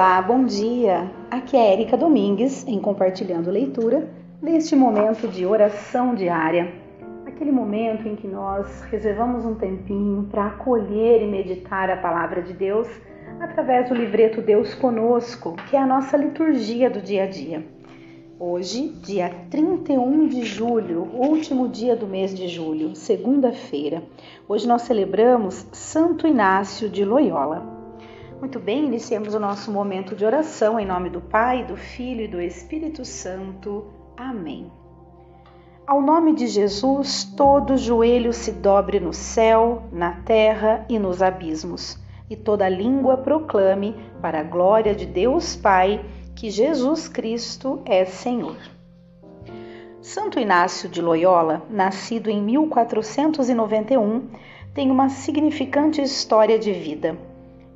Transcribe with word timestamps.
Olá, 0.00 0.22
bom 0.22 0.46
dia! 0.46 1.10
Aqui 1.30 1.58
é 1.58 1.74
Erika 1.74 1.94
Domingues 1.94 2.66
em 2.66 2.80
Compartilhando 2.80 3.50
Leitura, 3.50 4.08
neste 4.40 4.74
momento 4.74 5.28
de 5.28 5.44
oração 5.44 6.14
diária. 6.14 6.72
Aquele 7.26 7.52
momento 7.52 8.08
em 8.08 8.16
que 8.16 8.26
nós 8.26 8.80
reservamos 8.84 9.44
um 9.44 9.56
tempinho 9.56 10.26
para 10.30 10.46
acolher 10.46 11.22
e 11.22 11.26
meditar 11.26 11.90
a 11.90 11.98
palavra 11.98 12.40
de 12.40 12.54
Deus 12.54 12.88
através 13.40 13.90
do 13.90 13.94
livreto 13.94 14.40
Deus 14.40 14.72
Conosco, 14.74 15.54
que 15.68 15.76
é 15.76 15.78
a 15.78 15.86
nossa 15.86 16.16
liturgia 16.16 16.88
do 16.88 17.02
dia 17.02 17.24
a 17.24 17.26
dia. 17.26 17.62
Hoje, 18.38 18.88
dia 19.02 19.30
31 19.50 20.28
de 20.28 20.46
julho, 20.46 21.10
último 21.12 21.68
dia 21.68 21.94
do 21.94 22.06
mês 22.06 22.34
de 22.34 22.48
julho, 22.48 22.96
segunda-feira. 22.96 24.02
Hoje 24.48 24.66
nós 24.66 24.80
celebramos 24.80 25.66
Santo 25.72 26.26
Inácio 26.26 26.88
de 26.88 27.04
Loyola. 27.04 27.79
Muito 28.40 28.58
bem, 28.58 28.86
iniciamos 28.86 29.34
o 29.34 29.38
nosso 29.38 29.70
momento 29.70 30.16
de 30.16 30.24
oração 30.24 30.80
em 30.80 30.86
nome 30.86 31.10
do 31.10 31.20
Pai, 31.20 31.62
do 31.62 31.76
Filho 31.76 32.22
e 32.22 32.26
do 32.26 32.40
Espírito 32.40 33.04
Santo. 33.04 33.92
Amém. 34.16 34.72
Ao 35.86 36.00
nome 36.00 36.32
de 36.32 36.46
Jesus, 36.46 37.22
todo 37.36 37.76
joelho 37.76 38.32
se 38.32 38.50
dobre 38.50 38.98
no 38.98 39.12
céu, 39.12 39.82
na 39.92 40.22
terra 40.22 40.86
e 40.88 40.98
nos 40.98 41.20
abismos, 41.20 41.98
e 42.30 42.36
toda 42.36 42.66
língua 42.66 43.18
proclame, 43.18 43.94
para 44.22 44.40
a 44.40 44.44
glória 44.44 44.94
de 44.94 45.04
Deus 45.04 45.54
Pai, 45.54 46.02
que 46.34 46.48
Jesus 46.48 47.08
Cristo 47.08 47.82
é 47.84 48.06
Senhor. 48.06 48.56
Santo 50.00 50.40
Inácio 50.40 50.88
de 50.88 51.02
Loyola, 51.02 51.66
nascido 51.68 52.30
em 52.30 52.42
1491, 52.42 54.30
tem 54.72 54.90
uma 54.90 55.10
significante 55.10 56.00
história 56.00 56.58
de 56.58 56.72
vida 56.72 57.28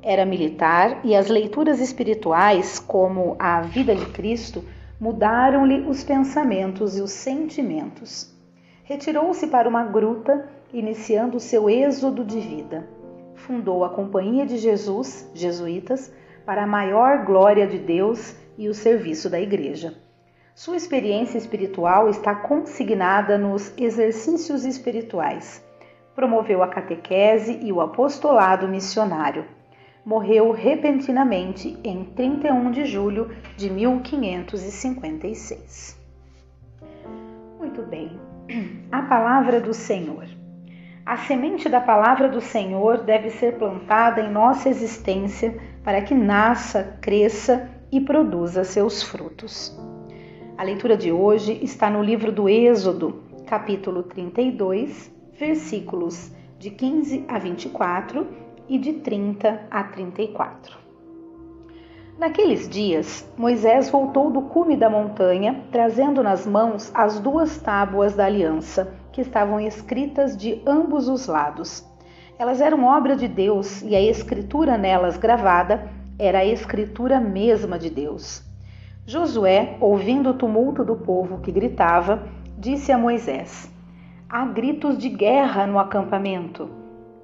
era 0.05 0.23
militar 0.23 0.99
e 1.03 1.15
as 1.15 1.29
leituras 1.29 1.79
espirituais, 1.79 2.77
como 2.77 3.35
a 3.39 3.61
vida 3.61 3.95
de 3.95 4.05
Cristo, 4.11 4.63
mudaram-lhe 5.01 5.81
os 5.89 6.03
pensamentos 6.03 6.95
e 6.95 7.01
os 7.01 7.09
sentimentos. 7.09 8.31
Retirou-se 8.83 9.47
para 9.47 9.67
uma 9.67 9.83
gruta, 9.83 10.47
iniciando 10.71 11.39
seu 11.39 11.67
êxodo 11.67 12.23
de 12.23 12.39
vida. 12.39 12.87
Fundou 13.33 13.83
a 13.83 13.89
Companhia 13.89 14.45
de 14.45 14.57
Jesus, 14.57 15.27
jesuítas, 15.33 16.13
para 16.45 16.63
a 16.63 16.67
maior 16.67 17.25
glória 17.25 17.65
de 17.65 17.79
Deus 17.79 18.35
e 18.59 18.69
o 18.69 18.75
serviço 18.75 19.27
da 19.27 19.41
Igreja. 19.41 19.95
Sua 20.53 20.77
experiência 20.77 21.39
espiritual 21.39 22.07
está 22.09 22.35
consignada 22.35 23.39
nos 23.39 23.73
exercícios 23.75 24.65
espirituais. 24.65 25.65
Promoveu 26.13 26.61
a 26.61 26.67
catequese 26.67 27.59
e 27.63 27.73
o 27.73 27.81
apostolado 27.81 28.67
missionário 28.67 29.54
morreu 30.05 30.51
repentinamente 30.51 31.75
em 31.83 32.03
31 32.03 32.69
de 32.69 32.85
julho 32.85 33.31
de 33.57 33.71
1556. 33.71 35.99
Muito 37.57 37.81
bem, 37.81 38.11
a 38.91 39.01
palavra 39.01 39.59
do 39.59 39.73
Senhor. 39.73 40.27
A 41.03 41.17
semente 41.17 41.67
da 41.67 41.81
palavra 41.81 42.29
do 42.29 42.39
Senhor 42.39 42.99
deve 42.99 43.31
ser 43.31 43.57
plantada 43.57 44.21
em 44.21 44.31
nossa 44.31 44.69
existência 44.69 45.59
para 45.83 45.99
que 46.01 46.13
nasça, 46.13 46.99
cresça 47.01 47.67
e 47.91 47.99
produza 47.99 48.63
seus 48.63 49.01
frutos. 49.01 49.75
A 50.57 50.63
leitura 50.63 50.95
de 50.95 51.11
hoje 51.11 51.59
está 51.63 51.89
no 51.89 52.03
livro 52.03 52.31
do 52.31 52.47
Êxodo, 52.47 53.23
capítulo 53.45 54.03
32, 54.03 55.11
versículos 55.37 56.31
de 56.57 56.69
15 56.69 57.25
a 57.27 57.37
24 57.37 58.44
e 58.67 58.77
de 58.77 58.93
30 58.93 59.67
a 59.69 59.83
34. 59.83 60.77
Naqueles 62.17 62.69
dias, 62.69 63.29
Moisés 63.37 63.89
voltou 63.89 64.31
do 64.31 64.43
cume 64.43 64.77
da 64.77 64.89
montanha, 64.89 65.63
trazendo 65.71 66.23
nas 66.23 66.47
mãos 66.47 66.89
as 66.93 67.19
duas 67.19 67.57
tábuas 67.57 68.15
da 68.15 68.25
aliança, 68.25 68.93
que 69.11 69.21
estavam 69.21 69.59
escritas 69.59 70.35
de 70.37 70.61
ambos 70.65 71.09
os 71.09 71.27
lados. 71.27 71.85
Elas 72.39 72.61
eram 72.61 72.85
obra 72.85 73.15
de 73.15 73.27
Deus 73.27 73.81
e 73.81 73.95
a 73.95 74.01
escritura 74.01 74.77
nelas 74.77 75.17
gravada 75.17 75.89
era 76.17 76.39
a 76.39 76.45
escritura 76.45 77.19
mesma 77.19 77.77
de 77.77 77.89
Deus. 77.89 78.43
Josué, 79.05 79.77
ouvindo 79.79 80.29
o 80.29 80.33
tumulto 80.33 80.83
do 80.83 80.95
povo 80.95 81.39
que 81.39 81.51
gritava, 81.51 82.23
disse 82.57 82.91
a 82.91 82.97
Moisés: 82.97 83.69
Há 84.29 84.45
gritos 84.45 84.97
de 84.97 85.09
guerra 85.09 85.67
no 85.67 85.77
acampamento. 85.77 86.69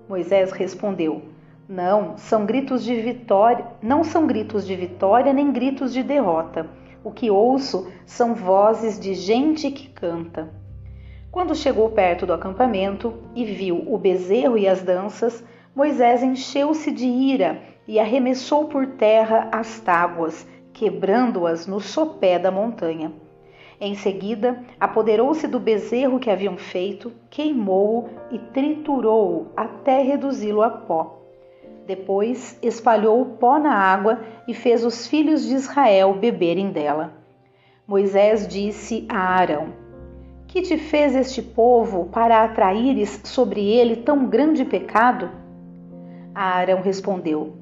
Moisés 0.07 0.51
respondeu: 0.51 1.30
Não, 1.73 2.17
são 2.17 2.45
gritos 2.45 2.83
de 2.83 2.93
vitória, 2.95 3.65
não 3.81 4.03
são 4.03 4.27
gritos 4.27 4.67
de 4.67 4.75
vitória 4.75 5.31
nem 5.31 5.53
gritos 5.53 5.93
de 5.93 6.03
derrota. 6.03 6.69
O 7.01 7.11
que 7.11 7.31
ouço 7.31 7.89
são 8.05 8.35
vozes 8.35 8.99
de 8.99 9.13
gente 9.13 9.71
que 9.71 9.87
canta. 9.87 10.49
Quando 11.31 11.55
chegou 11.55 11.89
perto 11.89 12.25
do 12.25 12.33
acampamento 12.33 13.13
e 13.33 13.45
viu 13.45 13.85
o 13.87 13.97
bezerro 13.97 14.57
e 14.57 14.67
as 14.67 14.81
danças, 14.81 15.45
Moisés 15.73 16.21
encheu-se 16.21 16.91
de 16.91 17.05
ira 17.05 17.61
e 17.87 18.01
arremessou 18.01 18.65
por 18.65 18.85
terra 18.85 19.47
as 19.49 19.79
tábuas, 19.79 20.45
quebrando-as 20.73 21.67
no 21.67 21.79
sopé 21.79 22.37
da 22.37 22.51
montanha. 22.51 23.13
Em 23.79 23.95
seguida, 23.95 24.61
apoderou-se 24.77 25.47
do 25.47 25.57
bezerro 25.57 26.19
que 26.19 26.29
haviam 26.29 26.57
feito, 26.57 27.13
queimou-o 27.29 28.09
e 28.29 28.37
triturou-o 28.37 29.47
até 29.55 30.01
reduzi-lo 30.01 30.63
a 30.63 30.69
pó. 30.69 31.20
Depois 31.91 32.57
espalhou 32.61 33.21
o 33.21 33.25
pó 33.25 33.59
na 33.59 33.73
água 33.73 34.21
e 34.47 34.53
fez 34.53 34.85
os 34.85 35.07
filhos 35.07 35.43
de 35.45 35.55
Israel 35.55 36.13
beberem 36.13 36.71
dela. 36.71 37.11
Moisés 37.85 38.47
disse 38.47 39.05
a 39.09 39.17
Arão: 39.17 39.73
Que 40.47 40.61
te 40.61 40.77
fez 40.77 41.13
este 41.17 41.41
povo 41.41 42.05
para 42.05 42.45
atraíres 42.45 43.19
sobre 43.25 43.69
ele 43.69 43.97
tão 43.97 44.25
grande 44.27 44.63
pecado? 44.63 45.29
Arão 46.33 46.79
respondeu: 46.81 47.57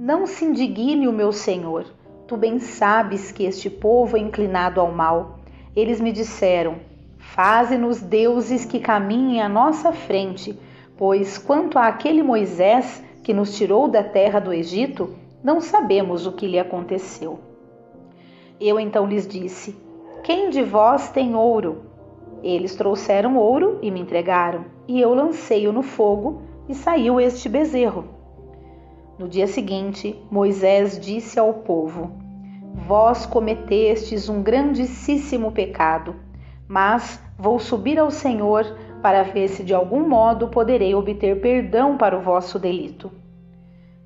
Não 0.00 0.26
se 0.26 0.46
indigne 0.46 1.06
o 1.06 1.12
meu 1.12 1.30
senhor. 1.30 1.84
Tu 2.26 2.38
bem 2.38 2.58
sabes 2.58 3.30
que 3.30 3.44
este 3.44 3.68
povo 3.68 4.16
é 4.16 4.20
inclinado 4.20 4.80
ao 4.80 4.90
mal 4.90 5.40
eles 5.76 6.00
me 6.00 6.10
disseram: 6.10 6.76
Faze-nos 7.18 8.00
deuses 8.00 8.64
que 8.64 8.80
caminhem 8.80 9.42
à 9.42 9.48
nossa 9.48 9.92
frente, 9.92 10.58
pois 10.96 11.36
quanto 11.36 11.78
àquele 11.78 12.22
Moisés 12.22 13.06
que 13.28 13.34
nos 13.34 13.54
tirou 13.54 13.88
da 13.88 14.02
terra 14.02 14.40
do 14.40 14.54
Egito, 14.54 15.14
não 15.44 15.60
sabemos 15.60 16.26
o 16.26 16.32
que 16.32 16.46
lhe 16.46 16.58
aconteceu. 16.58 17.38
Eu 18.58 18.80
então 18.80 19.06
lhes 19.06 19.28
disse: 19.28 19.76
Quem 20.22 20.48
de 20.48 20.62
vós 20.62 21.10
tem 21.10 21.34
ouro? 21.34 21.82
Eles 22.42 22.74
trouxeram 22.74 23.36
ouro 23.36 23.80
e 23.82 23.90
me 23.90 24.00
entregaram, 24.00 24.64
e 24.88 24.98
eu 24.98 25.12
lancei-o 25.12 25.74
no 25.74 25.82
fogo, 25.82 26.40
e 26.70 26.74
saiu 26.74 27.20
este 27.20 27.50
bezerro. 27.50 28.06
No 29.18 29.28
dia 29.28 29.46
seguinte, 29.46 30.18
Moisés 30.30 30.98
disse 30.98 31.38
ao 31.38 31.52
povo: 31.52 32.10
Vós 32.86 33.26
cometestes 33.26 34.30
um 34.30 34.42
grandíssimo 34.42 35.52
pecado, 35.52 36.16
mas 36.66 37.22
vou 37.38 37.58
subir 37.58 37.98
ao 37.98 38.10
Senhor 38.10 38.64
para 39.02 39.22
ver 39.22 39.48
se 39.48 39.62
de 39.62 39.74
algum 39.74 40.08
modo 40.08 40.48
poderei 40.48 40.94
obter 40.94 41.40
perdão 41.40 41.96
para 41.96 42.16
o 42.16 42.20
vosso 42.20 42.58
delito. 42.58 43.10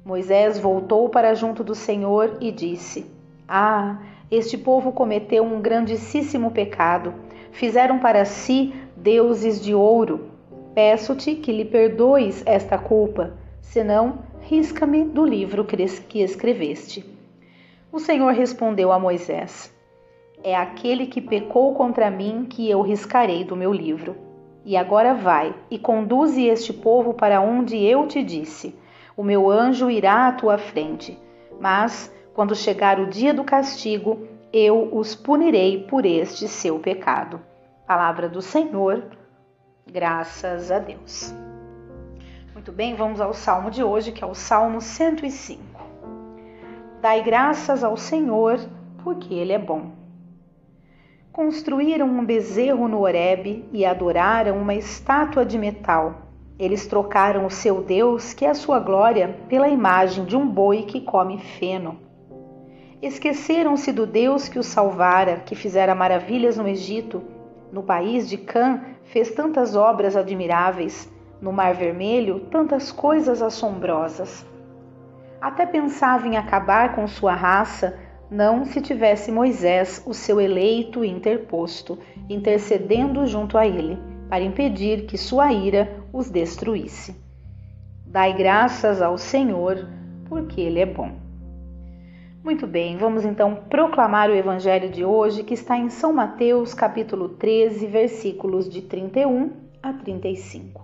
Moisés 0.04 0.58
voltou 0.58 1.08
para 1.08 1.34
junto 1.34 1.62
do 1.62 1.74
Senhor 1.74 2.36
e 2.40 2.50
disse: 2.50 3.06
Ah, 3.46 3.98
este 4.30 4.58
povo 4.58 4.92
cometeu 4.92 5.44
um 5.44 5.60
grandíssimo 5.60 6.50
pecado. 6.50 7.14
Fizeram 7.52 7.98
para 7.98 8.24
si 8.24 8.74
deuses 8.96 9.60
de 9.60 9.74
ouro. 9.74 10.28
Peço-te 10.74 11.34
que 11.34 11.52
lhe 11.52 11.64
perdoes 11.64 12.42
esta 12.46 12.78
culpa, 12.78 13.34
senão 13.60 14.20
risca-me 14.40 15.04
do 15.04 15.24
livro 15.24 15.64
que 15.64 16.20
escreveste. 16.20 17.04
O 17.92 17.98
Senhor 17.98 18.32
respondeu 18.32 18.90
a 18.90 18.98
Moisés: 18.98 19.72
É 20.42 20.56
aquele 20.56 21.06
que 21.06 21.20
pecou 21.20 21.74
contra 21.74 22.10
mim 22.10 22.46
que 22.48 22.68
eu 22.68 22.80
riscarei 22.80 23.44
do 23.44 23.54
meu 23.54 23.72
livro. 23.72 24.31
E 24.64 24.76
agora 24.76 25.14
vai 25.14 25.54
e 25.70 25.78
conduze 25.78 26.46
este 26.46 26.72
povo 26.72 27.14
para 27.14 27.40
onde 27.40 27.76
eu 27.76 28.06
te 28.06 28.22
disse. 28.22 28.78
O 29.16 29.22
meu 29.22 29.50
anjo 29.50 29.90
irá 29.90 30.28
à 30.28 30.32
tua 30.32 30.56
frente. 30.56 31.18
Mas, 31.60 32.12
quando 32.34 32.54
chegar 32.54 33.00
o 33.00 33.06
dia 33.06 33.34
do 33.34 33.44
castigo, 33.44 34.26
eu 34.52 34.88
os 34.92 35.14
punirei 35.14 35.84
por 35.84 36.06
este 36.06 36.46
seu 36.46 36.78
pecado. 36.78 37.40
Palavra 37.86 38.28
do 38.28 38.40
Senhor, 38.40 39.04
graças 39.90 40.70
a 40.70 40.78
Deus. 40.78 41.34
Muito 42.52 42.70
bem, 42.70 42.94
vamos 42.94 43.20
ao 43.20 43.34
salmo 43.34 43.70
de 43.70 43.82
hoje, 43.82 44.12
que 44.12 44.22
é 44.22 44.26
o 44.26 44.34
Salmo 44.34 44.80
105. 44.80 45.60
Dai 47.00 47.22
graças 47.22 47.82
ao 47.82 47.96
Senhor, 47.96 48.60
porque 49.02 49.34
Ele 49.34 49.52
é 49.52 49.58
bom. 49.58 50.01
Construíram 51.32 52.06
um 52.08 52.22
bezerro 52.22 52.86
no 52.86 53.00
Horebe 53.00 53.64
e 53.72 53.86
adoraram 53.86 54.58
uma 54.58 54.74
estátua 54.74 55.46
de 55.46 55.56
metal. 55.56 56.26
Eles 56.58 56.86
trocaram 56.86 57.46
o 57.46 57.50
seu 57.50 57.82
Deus, 57.82 58.34
que 58.34 58.44
é 58.44 58.50
a 58.50 58.54
sua 58.54 58.78
glória, 58.78 59.38
pela 59.48 59.66
imagem 59.66 60.26
de 60.26 60.36
um 60.36 60.46
boi 60.46 60.82
que 60.82 61.00
come 61.00 61.38
feno. 61.38 61.98
Esqueceram-se 63.00 63.92
do 63.92 64.06
Deus 64.06 64.46
que 64.46 64.58
os 64.58 64.66
salvara, 64.66 65.36
que 65.36 65.54
fizera 65.54 65.94
maravilhas 65.94 66.58
no 66.58 66.68
Egito. 66.68 67.22
No 67.72 67.82
país 67.82 68.28
de 68.28 68.36
Cã 68.36 68.82
fez 69.04 69.30
tantas 69.30 69.74
obras 69.74 70.14
admiráveis, 70.14 71.10
no 71.40 71.50
Mar 71.50 71.72
Vermelho 71.72 72.40
tantas 72.50 72.92
coisas 72.92 73.40
assombrosas. 73.40 74.46
Até 75.40 75.64
pensava 75.64 76.28
em 76.28 76.36
acabar 76.36 76.94
com 76.94 77.08
sua 77.08 77.32
raça, 77.32 77.98
não 78.32 78.64
se 78.64 78.80
tivesse 78.80 79.30
Moisés, 79.30 80.02
o 80.06 80.14
seu 80.14 80.40
eleito, 80.40 81.04
interposto, 81.04 81.98
intercedendo 82.30 83.26
junto 83.26 83.58
a 83.58 83.66
ele, 83.66 83.98
para 84.26 84.42
impedir 84.42 85.04
que 85.04 85.18
sua 85.18 85.52
ira 85.52 86.02
os 86.10 86.30
destruísse. 86.30 87.14
Dai 88.06 88.32
graças 88.32 89.02
ao 89.02 89.18
Senhor, 89.18 89.86
porque 90.30 90.62
Ele 90.62 90.80
é 90.80 90.86
bom. 90.86 91.12
Muito 92.42 92.66
bem, 92.66 92.96
vamos 92.96 93.22
então 93.22 93.54
proclamar 93.68 94.30
o 94.30 94.34
evangelho 94.34 94.88
de 94.88 95.04
hoje, 95.04 95.44
que 95.44 95.52
está 95.52 95.76
em 95.76 95.90
São 95.90 96.10
Mateus, 96.10 96.72
capítulo 96.72 97.28
13, 97.28 97.86
versículos 97.86 98.66
de 98.66 98.80
31 98.80 99.50
a 99.82 99.92
35. 99.92 100.82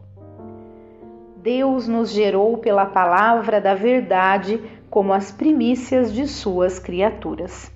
Deus 1.38 1.88
nos 1.88 2.10
gerou 2.10 2.58
pela 2.58 2.84
palavra 2.84 3.58
da 3.58 3.74
verdade 3.74 4.60
como 4.98 5.12
as 5.12 5.30
primícias 5.30 6.12
de 6.12 6.26
suas 6.26 6.80
criaturas. 6.80 7.70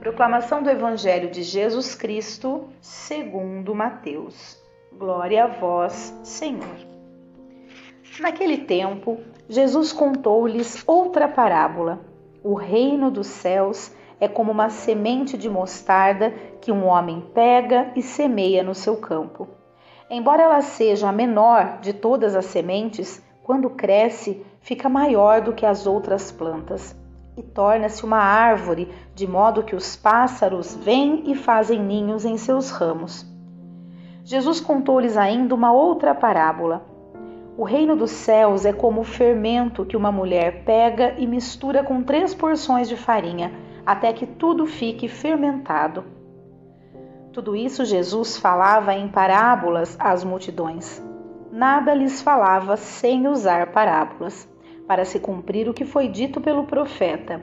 Proclamação 0.00 0.62
do 0.62 0.68
evangelho 0.68 1.30
de 1.30 1.42
Jesus 1.42 1.94
Cristo, 1.94 2.68
segundo 2.78 3.74
Mateus. 3.74 4.62
Glória 4.92 5.44
a 5.44 5.46
vós, 5.46 6.14
Senhor. 6.22 6.76
Naquele 8.20 8.58
tempo, 8.58 9.18
Jesus 9.48 9.94
contou-lhes 9.94 10.84
outra 10.86 11.26
parábola 11.26 12.00
o 12.44 12.52
reino 12.52 13.10
dos 13.10 13.26
céus 13.26 13.90
é 14.20 14.28
como 14.28 14.52
uma 14.52 14.68
semente 14.68 15.38
de 15.38 15.48
mostarda 15.48 16.34
que 16.60 16.70
um 16.70 16.84
homem 16.84 17.30
pega 17.32 17.92
e 17.96 18.02
semeia 18.02 18.62
no 18.62 18.74
seu 18.74 18.98
campo. 18.98 19.48
Embora 20.10 20.42
ela 20.42 20.60
seja 20.60 21.08
a 21.08 21.12
menor 21.12 21.78
de 21.80 21.94
todas 21.94 22.36
as 22.36 22.44
sementes, 22.44 23.22
quando 23.50 23.68
cresce, 23.68 24.46
fica 24.60 24.88
maior 24.88 25.40
do 25.40 25.52
que 25.52 25.66
as 25.66 25.84
outras 25.84 26.30
plantas 26.30 26.96
e 27.36 27.42
torna-se 27.42 28.04
uma 28.04 28.18
árvore, 28.18 28.88
de 29.12 29.26
modo 29.26 29.64
que 29.64 29.74
os 29.74 29.96
pássaros 29.96 30.76
vêm 30.76 31.24
e 31.26 31.34
fazem 31.34 31.82
ninhos 31.82 32.24
em 32.24 32.36
seus 32.36 32.70
ramos. 32.70 33.26
Jesus 34.22 34.60
contou-lhes 34.60 35.16
ainda 35.16 35.52
uma 35.52 35.72
outra 35.72 36.14
parábola. 36.14 36.86
O 37.58 37.64
reino 37.64 37.96
dos 37.96 38.12
céus 38.12 38.64
é 38.64 38.72
como 38.72 39.00
o 39.00 39.04
fermento 39.04 39.84
que 39.84 39.96
uma 39.96 40.12
mulher 40.12 40.62
pega 40.62 41.16
e 41.18 41.26
mistura 41.26 41.82
com 41.82 42.04
três 42.04 42.32
porções 42.32 42.88
de 42.88 42.94
farinha, 42.94 43.52
até 43.84 44.12
que 44.12 44.26
tudo 44.28 44.64
fique 44.64 45.08
fermentado. 45.08 46.04
Tudo 47.32 47.56
isso 47.56 47.84
Jesus 47.84 48.36
falava 48.36 48.94
em 48.94 49.08
parábolas 49.08 49.96
às 49.98 50.22
multidões. 50.22 51.09
Nada 51.52 51.92
lhes 51.92 52.22
falava 52.22 52.76
sem 52.76 53.26
usar 53.26 53.72
parábolas, 53.72 54.48
para 54.86 55.04
se 55.04 55.18
cumprir 55.18 55.68
o 55.68 55.74
que 55.74 55.84
foi 55.84 56.08
dito 56.08 56.40
pelo 56.40 56.64
profeta. 56.64 57.42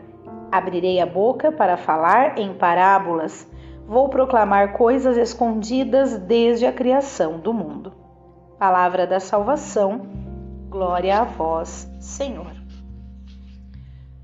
Abrirei 0.49 0.99
a 1.01 1.05
boca 1.05 1.51
para 1.51 1.75
falar 1.75 2.37
em 2.37 2.53
parábolas, 2.53 3.49
vou 3.85 4.07
proclamar 4.07 4.73
coisas 4.73 5.17
escondidas 5.17 6.17
desde 6.17 6.65
a 6.65 6.71
criação 6.71 7.39
do 7.39 7.53
mundo. 7.53 7.91
Palavra 8.57 9.05
da 9.05 9.19
salvação, 9.19 10.07
glória 10.69 11.19
a 11.19 11.23
vós, 11.23 11.89
Senhor. 11.99 12.51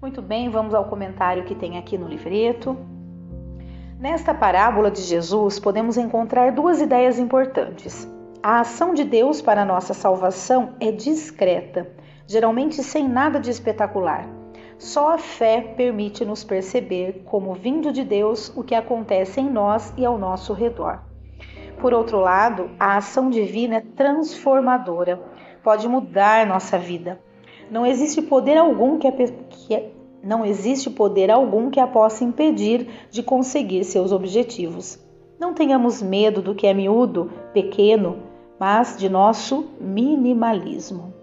Muito 0.01 0.21
bem, 0.21 0.49
vamos 0.49 0.73
ao 0.73 0.85
comentário 0.85 1.43
que 1.43 1.55
tem 1.55 1.77
aqui 1.77 1.97
no 1.97 2.07
livreto. 2.07 2.77
Nesta 3.99 4.33
parábola 4.33 4.91
de 4.91 5.01
Jesus, 5.01 5.59
podemos 5.59 5.97
encontrar 5.97 6.51
duas 6.51 6.81
ideias 6.81 7.19
importantes. 7.19 8.05
A 8.45 8.59
ação 8.59 8.93
de 8.93 9.05
Deus 9.05 9.41
para 9.41 9.61
a 9.61 9.65
nossa 9.65 9.93
salvação 9.93 10.73
é 10.77 10.91
discreta, 10.91 11.89
geralmente 12.27 12.83
sem 12.83 13.07
nada 13.07 13.39
de 13.39 13.49
espetacular. 13.49 14.27
Só 14.77 15.13
a 15.13 15.17
fé 15.17 15.61
permite 15.61 16.25
nos 16.25 16.43
perceber, 16.43 17.23
como 17.23 17.53
vindo 17.53 17.89
de 17.93 18.03
Deus, 18.03 18.51
o 18.53 18.61
que 18.61 18.75
acontece 18.75 19.39
em 19.39 19.49
nós 19.49 19.93
e 19.95 20.03
ao 20.03 20.17
nosso 20.17 20.51
redor. 20.51 20.99
Por 21.79 21.93
outro 21.93 22.19
lado, 22.19 22.69
a 22.77 22.97
ação 22.97 23.29
divina 23.29 23.77
é 23.77 23.81
transformadora, 23.95 25.23
pode 25.63 25.87
mudar 25.87 26.45
nossa 26.45 26.77
vida. 26.77 27.21
Não 27.71 27.85
existe 27.85 28.21
poder 28.21 28.57
algum 28.57 28.99
que, 28.99 29.07
a, 29.07 29.11
que 29.13 29.93
não 30.21 30.45
existe 30.45 30.89
poder 30.89 31.31
algum 31.31 31.69
que 31.69 31.79
a 31.79 31.87
possa 31.87 32.25
impedir 32.25 32.89
de 33.09 33.23
conseguir 33.23 33.85
seus 33.85 34.11
objetivos. 34.11 34.99
Não 35.39 35.53
tenhamos 35.53 36.01
medo 36.01 36.41
do 36.41 36.53
que 36.53 36.67
é 36.67 36.73
miúdo, 36.73 37.31
pequeno, 37.53 38.32
mas 38.59 38.97
de 38.97 39.09
nosso 39.09 39.75
minimalismo. 39.79 41.13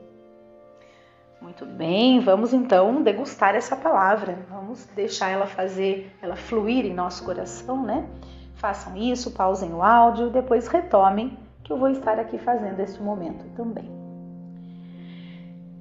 Muito 1.40 1.64
bem, 1.64 2.20
vamos 2.20 2.52
então 2.52 3.02
degustar 3.02 3.54
essa 3.54 3.74
palavra. 3.74 4.38
Vamos 4.50 4.84
deixar 4.94 5.30
ela 5.30 5.46
fazer, 5.46 6.14
ela 6.20 6.36
fluir 6.36 6.84
em 6.84 6.92
nosso 6.92 7.24
coração, 7.24 7.82
né? 7.82 8.06
Façam 8.54 8.94
isso, 8.96 9.30
pausem 9.30 9.72
o 9.72 9.82
áudio, 9.82 10.28
depois 10.28 10.68
retomem, 10.68 11.38
que 11.64 11.72
eu 11.72 11.78
vou 11.78 11.88
estar 11.88 12.18
aqui 12.18 12.36
fazendo 12.36 12.78
este 12.80 13.02
momento 13.02 13.44
também. 13.56 13.90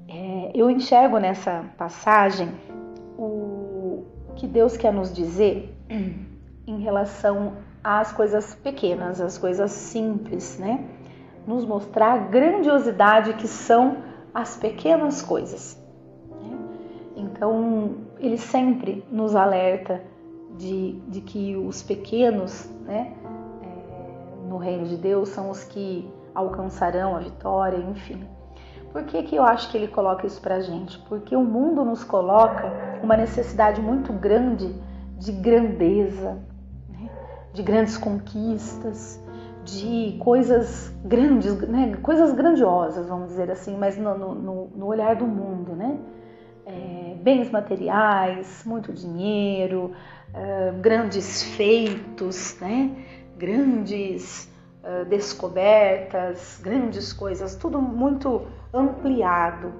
É, 0.07 0.51
eu 0.55 0.69
enxergo 0.69 1.19
nessa 1.19 1.65
passagem 1.77 2.49
o 3.17 4.05
que 4.35 4.47
Deus 4.47 4.77
quer 4.77 4.93
nos 4.93 5.13
dizer 5.13 5.75
em 6.65 6.79
relação 6.79 7.57
às 7.83 8.11
coisas 8.13 8.55
pequenas, 8.55 9.19
às 9.19 9.37
coisas 9.37 9.71
simples, 9.71 10.57
né? 10.57 10.85
Nos 11.49 11.65
mostrar 11.65 12.13
a 12.13 12.17
grandiosidade 12.19 13.33
que 13.33 13.47
são 13.47 13.97
as 14.31 14.55
pequenas 14.55 15.23
coisas. 15.23 15.83
Né? 16.29 16.57
Então, 17.15 17.95
ele 18.19 18.37
sempre 18.37 19.03
nos 19.11 19.35
alerta 19.35 19.99
de, 20.55 20.99
de 21.07 21.21
que 21.21 21.55
os 21.55 21.81
pequenos 21.81 22.69
né, 22.85 23.15
é, 23.63 24.47
no 24.47 24.57
reino 24.57 24.85
de 24.85 24.95
Deus 24.95 25.29
são 25.29 25.49
os 25.49 25.63
que 25.63 26.07
alcançarão 26.35 27.15
a 27.15 27.19
vitória, 27.19 27.77
enfim. 27.77 28.23
Por 28.91 29.05
que, 29.05 29.23
que 29.23 29.35
eu 29.35 29.41
acho 29.41 29.71
que 29.71 29.77
ele 29.77 29.87
coloca 29.87 30.27
isso 30.27 30.39
pra 30.39 30.59
gente? 30.59 30.99
Porque 31.09 31.35
o 31.35 31.43
mundo 31.43 31.83
nos 31.83 32.03
coloca 32.03 32.71
uma 33.01 33.17
necessidade 33.17 33.81
muito 33.81 34.13
grande 34.13 34.71
de 35.17 35.31
grandeza, 35.31 36.37
né? 36.87 37.09
de 37.51 37.63
grandes 37.63 37.97
conquistas, 37.97 39.19
de 39.71 40.17
coisas 40.19 40.93
grandes, 41.03 41.59
né? 41.67 41.97
coisas 42.01 42.31
grandiosas, 42.33 43.07
vamos 43.07 43.29
dizer 43.29 43.51
assim, 43.51 43.77
mas 43.77 43.97
no, 43.97 44.17
no, 44.17 44.67
no 44.67 44.85
olhar 44.85 45.15
do 45.15 45.25
mundo, 45.25 45.75
né? 45.75 45.97
É, 46.65 47.15
bens 47.21 47.49
materiais, 47.49 48.63
muito 48.65 48.93
dinheiro, 48.93 49.91
uh, 50.29 50.79
grandes 50.79 51.43
feitos, 51.55 52.57
né? 52.61 52.91
grandes 53.37 54.51
uh, 54.83 55.05
descobertas, 55.05 56.59
grandes 56.61 57.11
coisas, 57.13 57.55
tudo 57.55 57.81
muito 57.81 58.45
ampliado. 58.73 59.73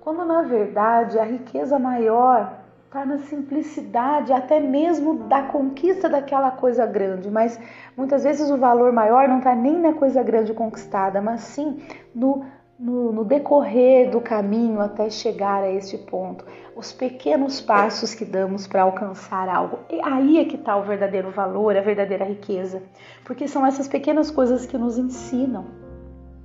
Quando 0.00 0.24
na 0.24 0.42
verdade 0.42 1.18
a 1.18 1.24
riqueza 1.24 1.78
maior 1.78 2.58
está 2.88 3.04
na 3.04 3.18
simplicidade, 3.18 4.32
até 4.32 4.58
mesmo 4.58 5.24
da 5.24 5.42
conquista 5.42 6.08
daquela 6.08 6.50
coisa 6.50 6.86
grande, 6.86 7.30
mas 7.30 7.60
muitas 7.94 8.24
vezes 8.24 8.50
o 8.50 8.56
valor 8.56 8.92
maior 8.92 9.28
não 9.28 9.38
está 9.38 9.54
nem 9.54 9.78
na 9.78 9.92
coisa 9.92 10.22
grande 10.22 10.54
conquistada, 10.54 11.20
mas 11.20 11.42
sim 11.42 11.82
no 12.14 12.46
no, 12.78 13.12
no, 13.12 13.24
decorrer 13.24 14.08
do 14.08 14.20
caminho 14.20 14.80
até 14.80 15.10
chegar 15.10 15.64
a 15.64 15.68
este 15.68 15.98
ponto, 15.98 16.44
os 16.76 16.92
pequenos 16.92 17.60
passos 17.60 18.14
que 18.14 18.24
damos 18.24 18.68
para 18.68 18.82
alcançar 18.82 19.48
algo. 19.48 19.80
E 19.90 20.00
aí 20.00 20.38
é 20.38 20.44
que 20.44 20.54
está 20.54 20.76
o 20.76 20.84
verdadeiro 20.84 21.32
valor, 21.32 21.76
a 21.76 21.80
verdadeira 21.80 22.24
riqueza, 22.24 22.80
porque 23.24 23.48
são 23.48 23.66
essas 23.66 23.88
pequenas 23.88 24.30
coisas 24.30 24.64
que 24.64 24.78
nos 24.78 24.96
ensinam, 24.96 25.66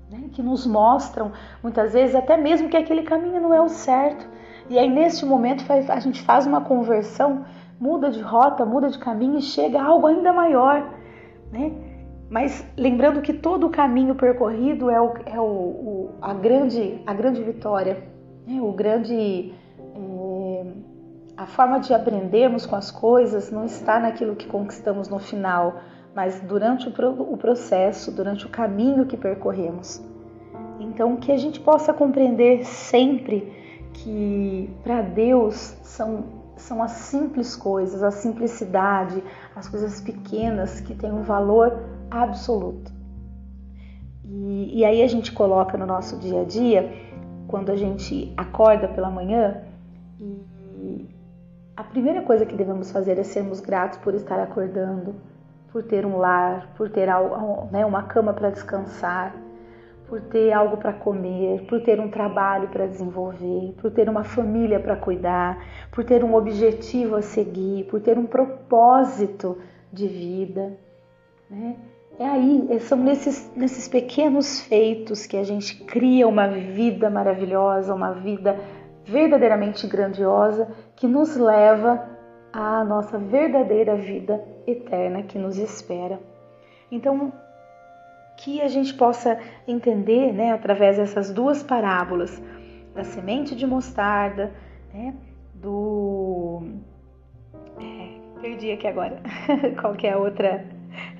né? 0.09 0.23
que 0.31 0.41
nos 0.41 0.65
mostram 0.65 1.31
muitas 1.61 1.93
vezes 1.93 2.15
até 2.15 2.35
mesmo 2.35 2.67
que 2.67 2.77
aquele 2.77 3.03
caminho 3.03 3.39
não 3.39 3.53
é 3.53 3.61
o 3.61 3.69
certo. 3.69 4.27
E 4.73 4.79
aí 4.79 4.89
neste 4.89 5.23
momento 5.23 5.63
a 5.71 5.99
gente 5.99 6.23
faz 6.23 6.47
uma 6.47 6.59
conversão, 6.59 7.45
muda 7.79 8.09
de 8.09 8.19
rota, 8.19 8.65
muda 8.65 8.89
de 8.89 8.97
caminho 8.97 9.37
e 9.37 9.41
chega 9.43 9.79
a 9.79 9.85
algo 9.85 10.07
ainda 10.07 10.33
maior, 10.33 10.89
né? 11.51 11.71
Mas 12.27 12.65
lembrando 12.75 13.21
que 13.21 13.33
todo 13.33 13.67
o 13.67 13.69
caminho 13.69 14.15
percorrido 14.15 14.89
é, 14.89 14.99
o, 14.99 15.13
é 15.27 15.39
o, 15.39 15.43
o 15.43 16.09
a, 16.19 16.33
grande, 16.33 16.99
a 17.05 17.13
grande 17.13 17.43
vitória, 17.43 18.03
né? 18.47 18.59
o 18.59 18.71
grande. 18.71 19.53
É, 19.95 20.65
a 21.37 21.45
forma 21.45 21.79
de 21.79 21.93
aprendermos 21.93 22.65
com 22.65 22.75
as 22.75 22.89
coisas 22.89 23.51
não 23.51 23.65
está 23.65 23.99
naquilo 23.99 24.35
que 24.35 24.47
conquistamos 24.47 25.07
no 25.07 25.19
final, 25.19 25.81
mas 26.15 26.41
durante 26.41 26.89
o 26.89 27.37
processo, 27.37 28.11
durante 28.11 28.47
o 28.47 28.49
caminho 28.49 29.05
que 29.05 29.17
percorremos. 29.17 30.01
Então, 30.79 31.15
que 31.15 31.31
a 31.31 31.37
gente 31.37 31.59
possa 31.59 31.93
compreender 31.93 32.65
sempre 32.65 33.61
que 33.93 34.69
para 34.83 35.01
Deus 35.01 35.75
são 35.83 36.43
são 36.55 36.81
as 36.81 36.91
simples 36.91 37.55
coisas, 37.55 38.03
a 38.03 38.11
simplicidade, 38.11 39.23
as 39.55 39.67
coisas 39.67 39.99
pequenas 39.99 40.79
que 40.79 40.95
têm 40.95 41.11
um 41.11 41.23
valor 41.23 41.77
absoluto. 42.09 42.91
E, 44.23 44.79
e 44.79 44.85
aí 44.85 45.01
a 45.01 45.07
gente 45.07 45.31
coloca 45.31 45.77
no 45.77 45.85
nosso 45.85 46.17
dia 46.17 46.41
a 46.41 46.43
dia, 46.45 46.91
quando 47.47 47.71
a 47.71 47.75
gente 47.75 48.33
acorda 48.37 48.87
pela 48.87 49.09
manhã, 49.09 49.61
e 50.19 51.09
a 51.75 51.83
primeira 51.83 52.21
coisa 52.21 52.45
que 52.45 52.55
devemos 52.55 52.91
fazer 52.91 53.17
é 53.17 53.23
sermos 53.23 53.59
gratos 53.59 53.97
por 53.97 54.13
estar 54.13 54.39
acordando, 54.39 55.15
por 55.71 55.83
ter 55.83 56.05
um 56.05 56.17
lar, 56.17 56.71
por 56.77 56.89
ter 56.89 57.07
né, 57.71 57.85
uma 57.85 58.03
cama 58.03 58.31
para 58.31 58.51
descansar, 58.51 59.35
por 60.07 60.21
ter 60.21 60.51
algo 60.51 60.77
para 60.77 60.93
comer, 60.93 61.65
por 61.65 61.81
ter 61.81 61.99
um 61.99 62.09
trabalho 62.09 62.67
para 62.69 62.85
desenvolver, 62.85 63.73
por 63.81 63.91
ter 63.91 64.09
uma 64.09 64.23
família 64.23 64.79
para 64.79 64.95
cuidar, 64.95 65.63
por 65.91 66.03
ter 66.03 66.23
um 66.23 66.35
objetivo 66.35 67.15
a 67.15 67.21
seguir, 67.21 67.85
por 67.85 68.01
ter 68.01 68.17
um 68.17 68.25
propósito 68.25 69.57
de 69.91 70.07
vida. 70.07 70.77
Né? 71.49 71.75
É 72.19 72.25
aí, 72.25 72.67
é, 72.69 72.79
são 72.79 72.97
nesses, 72.97 73.51
nesses 73.55 73.87
pequenos 73.87 74.61
feitos 74.61 75.25
que 75.25 75.35
a 75.35 75.43
gente 75.43 75.83
cria 75.85 76.27
uma 76.27 76.47
vida 76.47 77.09
maravilhosa, 77.09 77.93
uma 77.93 78.11
vida 78.13 78.55
verdadeiramente 79.03 79.87
grandiosa 79.87 80.69
que 80.95 81.07
nos 81.07 81.35
leva 81.35 82.07
à 82.51 82.83
nossa 82.83 83.17
verdadeira 83.17 83.95
vida 83.95 84.43
eterna 84.67 85.23
que 85.23 85.39
nos 85.39 85.57
espera. 85.57 86.19
Então, 86.91 87.33
que 88.43 88.61
a 88.61 88.67
gente 88.67 88.93
possa 88.93 89.39
entender, 89.65 90.33
né, 90.33 90.51
através 90.51 90.97
dessas 90.97 91.31
duas 91.31 91.63
parábolas, 91.63 92.41
da 92.93 93.03
semente 93.03 93.55
de 93.55 93.65
mostarda, 93.65 94.51
né, 94.93 95.13
do. 95.55 96.61
É, 97.79 98.41
perdi 98.41 98.71
aqui 98.71 98.85
agora, 98.85 99.21
qual 99.79 99.95
que 99.95 100.05
é 100.05 100.11
a 100.11 100.17
outra, 100.17 100.65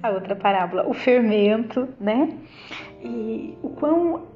a 0.02 0.10
outra 0.10 0.36
parábola? 0.36 0.86
O 0.86 0.94
fermento, 0.94 1.88
né? 2.00 2.38
E 3.02 3.58
o 3.64 3.70
quão. 3.70 4.34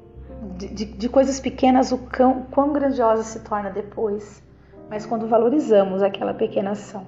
De, 0.56 0.84
de, 0.84 1.08
coisas 1.08 1.40
pequenas, 1.40 1.90
o 1.90 1.98
quão, 1.98 2.44
quão 2.44 2.72
grandiosa 2.72 3.24
se 3.24 3.40
torna 3.40 3.70
depois, 3.70 4.42
mas 4.88 5.04
quando 5.04 5.26
valorizamos 5.26 6.00
aquela 6.00 6.32
pequena 6.32 6.70
ação, 6.70 7.04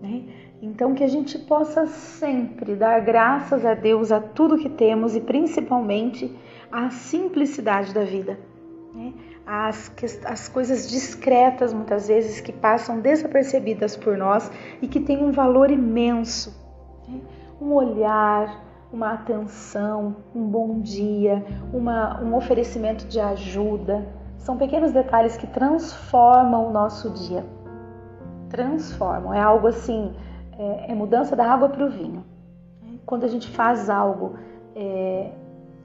né? 0.00 0.24
Então, 0.60 0.94
que 0.94 1.04
a 1.04 1.08
gente 1.08 1.38
possa 1.38 1.86
sempre 1.86 2.74
dar 2.74 3.00
graças 3.00 3.64
a 3.64 3.74
Deus 3.74 4.10
a 4.10 4.20
tudo 4.20 4.56
que 4.56 4.70
temos 4.70 5.14
e 5.14 5.20
principalmente 5.20 6.34
a 6.72 6.88
simplicidade 6.88 7.92
da 7.92 8.04
vida. 8.04 8.38
Né? 8.94 9.12
As, 9.46 9.92
as 10.24 10.48
coisas 10.48 10.88
discretas, 10.88 11.74
muitas 11.74 12.08
vezes, 12.08 12.40
que 12.40 12.52
passam 12.52 13.00
desapercebidas 13.00 13.96
por 13.96 14.16
nós 14.16 14.50
e 14.80 14.88
que 14.88 14.98
têm 14.98 15.22
um 15.22 15.30
valor 15.30 15.70
imenso. 15.70 16.56
Né? 17.06 17.20
Um 17.60 17.72
olhar, 17.72 18.64
uma 18.90 19.12
atenção, 19.12 20.16
um 20.34 20.44
bom 20.44 20.80
dia, 20.80 21.44
uma, 21.72 22.22
um 22.22 22.34
oferecimento 22.34 23.06
de 23.06 23.20
ajuda. 23.20 24.06
São 24.38 24.56
pequenos 24.56 24.92
detalhes 24.92 25.36
que 25.36 25.46
transformam 25.46 26.68
o 26.68 26.72
nosso 26.72 27.10
dia. 27.10 27.44
Transformam. 28.48 29.34
É 29.34 29.40
algo 29.40 29.66
assim 29.66 30.14
é, 30.58 30.92
é 30.92 30.94
mudança 30.94 31.36
da 31.36 31.50
água 31.50 31.68
para 31.68 31.84
o 31.84 31.90
vinho. 31.90 32.24
Quando 33.04 33.24
a 33.24 33.28
gente 33.28 33.48
faz 33.48 33.88
algo 33.88 34.36
é, 34.74 35.30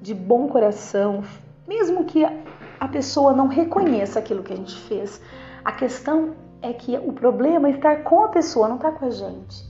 de 0.02 0.14
bom 0.14 0.48
coração, 0.48 1.24
mesmo 1.68 2.06
que 2.06 2.26
a 2.26 2.88
pessoa 2.88 3.34
não 3.34 3.48
reconheça 3.48 4.20
aquilo 4.20 4.44
que 4.44 4.54
a 4.54 4.56
gente 4.56 4.76
fez, 4.76 5.22
a 5.64 5.72
questão 5.72 6.36
é 6.62 6.74
que 6.74 6.98
o 6.98 7.14
problema 7.14 7.68
é 7.68 7.72
estar 7.72 8.04
com 8.04 8.24
a 8.24 8.30
pessoa, 8.30 8.68
não 8.68 8.78
está 8.78 8.92
com 8.92 9.06
a 9.06 9.10
gente. 9.10 9.70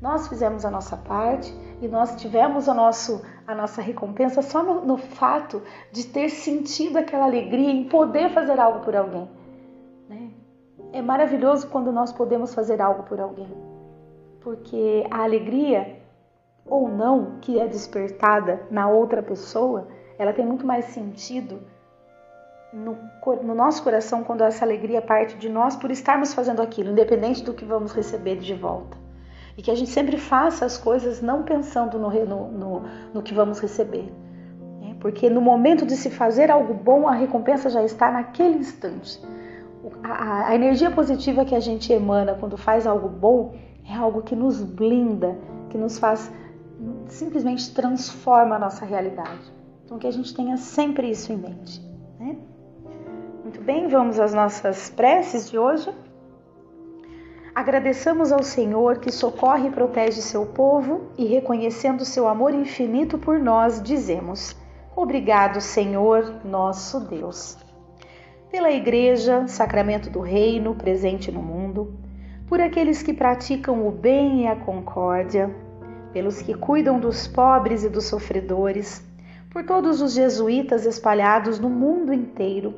Nós 0.00 0.28
fizemos 0.28 0.64
a 0.64 0.70
nossa 0.70 0.96
parte 0.96 1.54
e 1.80 1.88
nós 1.88 2.16
tivemos 2.16 2.68
a, 2.68 2.74
nosso, 2.74 3.22
a 3.46 3.54
nossa 3.54 3.82
recompensa 3.82 4.42
só 4.42 4.62
no, 4.62 4.84
no 4.84 4.96
fato 4.96 5.62
de 5.92 6.06
ter 6.06 6.28
sentido 6.28 6.98
aquela 6.98 7.24
alegria 7.24 7.70
em 7.70 7.84
poder 7.84 8.30
fazer 8.30 8.58
algo 8.58 8.80
por 8.80 8.94
alguém. 8.94 9.28
Né? 10.08 10.30
É 10.92 11.02
maravilhoso 11.02 11.68
quando 11.68 11.92
nós 11.92 12.12
podemos 12.12 12.54
fazer 12.54 12.80
algo 12.80 13.02
por 13.04 13.20
alguém 13.20 13.75
porque 14.46 15.04
a 15.10 15.24
alegria 15.24 15.98
ou 16.64 16.88
não 16.88 17.40
que 17.40 17.58
é 17.58 17.66
despertada 17.66 18.62
na 18.70 18.88
outra 18.88 19.20
pessoa, 19.20 19.88
ela 20.16 20.32
tem 20.32 20.46
muito 20.46 20.64
mais 20.64 20.84
sentido 20.84 21.58
no, 22.72 22.96
no, 23.42 23.56
nosso 23.56 23.82
coração 23.82 24.22
quando 24.22 24.44
essa 24.44 24.64
alegria 24.64 25.02
parte 25.02 25.36
de 25.36 25.48
nós 25.48 25.74
por 25.74 25.90
estarmos 25.90 26.32
fazendo 26.32 26.62
aquilo, 26.62 26.92
independente 26.92 27.42
do 27.42 27.52
que 27.52 27.64
vamos 27.64 27.90
receber 27.90 28.36
de 28.36 28.54
volta. 28.54 28.96
E 29.58 29.62
que 29.62 29.70
a 29.72 29.74
gente 29.74 29.90
sempre 29.90 30.16
faça 30.16 30.64
as 30.64 30.78
coisas 30.78 31.20
não 31.20 31.42
pensando 31.42 31.98
no, 31.98 32.08
no, 32.52 32.84
no 33.14 33.22
que 33.24 33.34
vamos 33.34 33.58
receber. 33.58 34.12
Né? 34.80 34.94
Porque 35.00 35.28
no 35.28 35.40
momento 35.40 35.84
de 35.84 35.96
se 35.96 36.08
fazer 36.08 36.52
algo 36.52 36.72
bom, 36.72 37.08
a 37.08 37.14
recompensa 37.14 37.68
já 37.68 37.82
está 37.82 38.12
naquele 38.12 38.58
instante. 38.58 39.20
A, 40.04 40.50
a 40.50 40.54
energia 40.54 40.92
positiva 40.92 41.44
que 41.44 41.54
a 41.56 41.60
gente 41.60 41.92
emana 41.92 42.36
quando 42.38 42.56
faz 42.56 42.86
algo 42.86 43.08
bom 43.08 43.66
é 43.88 43.94
algo 43.94 44.22
que 44.22 44.34
nos 44.34 44.62
blinda, 44.62 45.36
que 45.70 45.78
nos 45.78 45.98
faz 45.98 46.30
simplesmente 47.08 47.72
transforma 47.72 48.56
a 48.56 48.58
nossa 48.58 48.84
realidade. 48.84 49.52
Então 49.84 49.98
que 49.98 50.06
a 50.06 50.10
gente 50.10 50.34
tenha 50.34 50.56
sempre 50.56 51.10
isso 51.10 51.32
em 51.32 51.36
mente. 51.36 51.80
Né? 52.18 52.36
Muito 53.42 53.60
bem, 53.62 53.88
vamos 53.88 54.18
às 54.18 54.34
nossas 54.34 54.90
preces 54.90 55.48
de 55.48 55.58
hoje. 55.58 55.90
Agradeçamos 57.54 58.32
ao 58.32 58.42
Senhor 58.42 58.98
que 58.98 59.10
socorre 59.10 59.68
e 59.68 59.70
protege 59.70 60.20
seu 60.20 60.44
povo 60.44 61.12
e 61.16 61.24
reconhecendo 61.24 62.04
seu 62.04 62.28
amor 62.28 62.52
infinito 62.52 63.16
por 63.16 63.38
nós, 63.38 63.82
dizemos: 63.82 64.54
Obrigado, 64.94 65.60
Senhor, 65.60 66.44
nosso 66.44 67.00
Deus. 67.00 67.56
Pela 68.50 68.70
Igreja, 68.70 69.46
sacramento 69.46 70.10
do 70.10 70.20
Reino 70.20 70.74
presente 70.74 71.32
no 71.32 71.42
mundo, 71.42 71.94
por 72.46 72.60
aqueles 72.60 73.02
que 73.02 73.12
praticam 73.12 73.86
o 73.86 73.90
bem 73.90 74.42
e 74.42 74.46
a 74.46 74.54
concórdia, 74.54 75.54
pelos 76.12 76.40
que 76.40 76.54
cuidam 76.54 76.98
dos 76.98 77.26
pobres 77.26 77.82
e 77.82 77.88
dos 77.88 78.04
sofredores, 78.04 79.04
por 79.50 79.64
todos 79.64 80.00
os 80.00 80.14
jesuítas 80.14 80.86
espalhados 80.86 81.58
no 81.58 81.68
mundo 81.68 82.12
inteiro, 82.12 82.74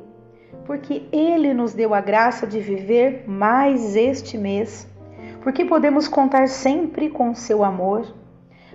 porque 0.65 1.07
Ele 1.11 1.53
nos 1.53 1.73
deu 1.73 1.93
a 1.93 2.01
graça 2.01 2.47
de 2.47 2.59
viver 2.59 3.25
mais 3.27 3.95
este 3.95 4.37
mês, 4.37 4.87
porque 5.41 5.63
podemos 5.65 6.07
contar 6.07 6.47
sempre 6.47 7.09
com 7.09 7.35
seu 7.35 7.63
amor, 7.63 8.07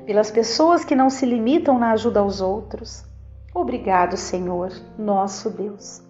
pelas 0.06 0.30
pessoas 0.30 0.84
que 0.84 0.94
não 0.94 1.10
se 1.10 1.26
limitam 1.26 1.78
na 1.78 1.92
ajuda 1.92 2.20
aos 2.20 2.40
outros. 2.40 3.04
Obrigado, 3.54 4.16
Senhor, 4.16 4.72
nosso 4.98 5.50
Deus. 5.50 6.02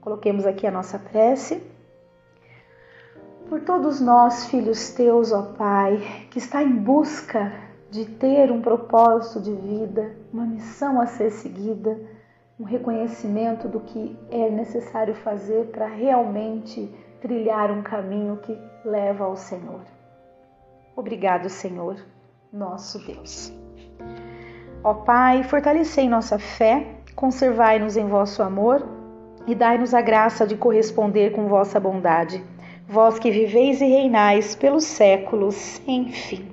Coloquemos 0.00 0.46
aqui 0.46 0.66
a 0.66 0.70
nossa 0.70 0.98
prece 0.98 1.62
por 3.48 3.60
todos 3.60 4.00
nós, 4.00 4.46
filhos 4.46 4.90
teus, 4.90 5.32
ó 5.32 5.42
Pai, 5.56 5.98
que 6.30 6.38
está 6.38 6.62
em 6.62 6.72
busca 6.72 7.52
de 7.90 8.04
ter 8.04 8.50
um 8.50 8.60
propósito 8.60 9.40
de 9.40 9.52
vida, 9.52 10.16
uma 10.32 10.44
missão 10.44 11.00
a 11.00 11.06
ser 11.06 11.30
seguida, 11.30 11.98
um 12.58 12.64
reconhecimento 12.64 13.68
do 13.68 13.80
que 13.80 14.18
é 14.30 14.50
necessário 14.50 15.14
fazer 15.14 15.66
para 15.66 15.86
realmente 15.86 16.92
trilhar 17.20 17.70
um 17.70 17.82
caminho 17.82 18.38
que 18.38 18.58
leva 18.84 19.24
ao 19.24 19.36
Senhor. 19.36 19.82
Obrigado, 20.96 21.48
Senhor, 21.48 21.96
nosso 22.52 22.98
Deus. 23.06 23.52
Ó 24.82 24.94
Pai, 24.94 25.44
fortalecei 25.44 26.08
nossa 26.08 26.38
fé, 26.38 26.96
conservai-nos 27.14 27.96
em 27.96 28.08
vosso 28.08 28.42
amor 28.42 28.84
e 29.46 29.54
dai-nos 29.54 29.94
a 29.94 30.00
graça 30.00 30.46
de 30.46 30.56
corresponder 30.56 31.30
com 31.30 31.46
vossa 31.46 31.78
bondade 31.78 32.44
vós 32.88 33.18
que 33.18 33.30
viveis 33.30 33.80
e 33.80 33.86
reinais 33.86 34.54
pelos 34.54 34.84
séculos 34.84 35.56
sem 35.56 36.08
fim. 36.12 36.48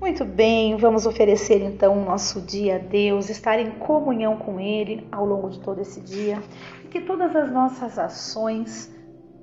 Muito 0.00 0.24
bem, 0.24 0.76
vamos 0.76 1.06
oferecer 1.06 1.62
então 1.62 2.02
o 2.02 2.04
nosso 2.04 2.40
dia 2.40 2.74
a 2.74 2.78
Deus, 2.78 3.30
estar 3.30 3.60
em 3.60 3.70
comunhão 3.70 4.36
com 4.36 4.58
Ele 4.58 5.06
ao 5.12 5.24
longo 5.24 5.48
de 5.48 5.60
todo 5.60 5.80
esse 5.80 6.00
dia 6.00 6.42
e 6.84 6.88
que 6.88 7.00
todas 7.02 7.36
as 7.36 7.52
nossas 7.52 8.00
ações 8.00 8.92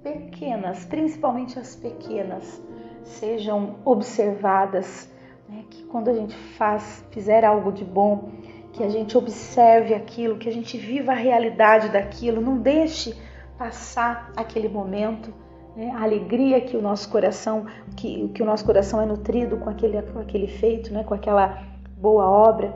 pequenas, 0.04 0.84
principalmente 0.84 1.58
as 1.58 1.78
pequenas, 1.78 2.62
sejam 3.04 3.78
observadas, 3.86 5.10
né? 5.48 5.64
que 5.70 5.84
quando 5.84 6.10
a 6.10 6.14
gente 6.14 6.36
faz, 6.36 7.06
fizer 7.10 7.46
algo 7.46 7.72
de 7.72 7.86
bom, 7.86 8.32
que 8.74 8.84
a 8.84 8.90
gente 8.90 9.18
observe 9.18 9.94
aquilo, 9.94 10.38
que 10.38 10.50
a 10.50 10.52
gente 10.52 10.78
viva 10.78 11.14
a 11.14 11.16
realidade 11.16 11.88
daquilo, 11.88 12.42
não 12.42 12.58
deixe 12.58 13.16
passar 13.58 14.30
aquele 14.36 14.68
momento 14.68 15.34
né? 15.76 15.92
a 15.92 16.04
alegria 16.04 16.62
que 16.62 16.76
o 16.76 16.82
nosso 16.82 17.10
coração, 17.10 17.66
que, 17.96 18.30
que 18.30 18.42
o 18.42 18.46
nosso 18.46 18.66
coração 18.66 19.02
é 19.02 19.06
nutrido 19.06 19.58
com 19.58 19.70
aquele, 19.70 20.02
com 20.02 20.20
aquele 20.20 20.48
feito, 20.48 20.94
né? 20.94 21.04
com 21.04 21.14
aquela 21.14 21.64
boa 21.98 22.26
obra, 22.26 22.74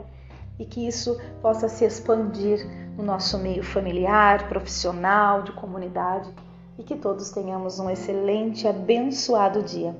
e 0.58 0.64
que 0.64 0.86
isso 0.86 1.20
possa 1.42 1.68
se 1.68 1.84
expandir 1.84 2.64
no 2.96 3.02
nosso 3.02 3.38
meio 3.38 3.62
familiar, 3.62 4.48
profissional, 4.48 5.42
de 5.42 5.52
comunidade, 5.52 6.30
e 6.78 6.82
que 6.82 6.96
todos 6.96 7.30
tenhamos 7.30 7.78
um 7.78 7.90
excelente, 7.90 8.66
abençoado 8.66 9.62
dia. 9.62 9.94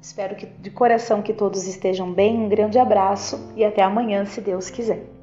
Espero 0.00 0.36
que 0.36 0.46
de 0.46 0.70
coração 0.70 1.20
que 1.20 1.32
todos 1.32 1.66
estejam 1.66 2.12
bem. 2.12 2.38
Um 2.38 2.48
grande 2.48 2.78
abraço 2.78 3.52
e 3.56 3.64
até 3.64 3.82
amanhã, 3.82 4.24
se 4.24 4.40
Deus 4.40 4.70
quiser. 4.70 5.15